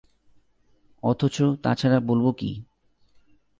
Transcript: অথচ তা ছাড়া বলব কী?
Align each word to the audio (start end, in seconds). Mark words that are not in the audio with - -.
অথচ 1.03 1.35
তা 1.63 1.71
ছাড়া 1.75 1.99
বলব 1.99 2.25
কী? 2.31 2.51